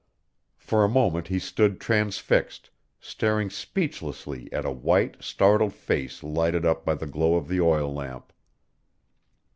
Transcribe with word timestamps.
For 0.57 0.83
a 0.83 0.89
moment 0.89 1.27
he 1.27 1.37
stood 1.37 1.79
transfixed, 1.79 2.71
staring 2.99 3.51
speechlessly 3.51 4.51
at 4.51 4.65
a 4.65 4.71
white, 4.71 5.17
startled 5.21 5.73
face 5.75 6.23
lighted 6.23 6.65
up 6.65 6.83
by 6.83 6.95
the 6.95 7.05
glow 7.05 7.35
of 7.35 7.47
the 7.47 7.61
oil 7.61 7.93
lamp. 7.93 8.33